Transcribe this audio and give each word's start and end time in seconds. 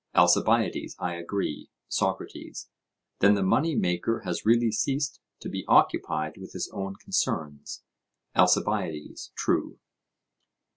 ALCIBIADES: 0.15 0.95
I 0.97 1.13
agree. 1.13 1.69
SOCRATES: 1.87 2.69
Then 3.19 3.35
the 3.35 3.43
money 3.43 3.75
maker 3.75 4.21
has 4.21 4.47
really 4.47 4.71
ceased 4.71 5.21
to 5.41 5.47
be 5.47 5.63
occupied 5.67 6.37
with 6.37 6.53
his 6.53 6.71
own 6.73 6.95
concerns? 6.95 7.83
ALCIBIADES: 8.35 9.31
True. 9.35 9.77